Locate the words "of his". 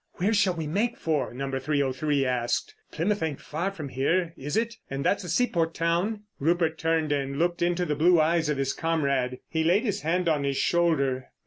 8.49-8.73